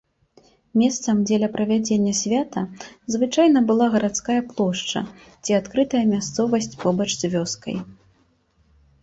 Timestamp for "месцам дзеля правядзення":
0.81-2.13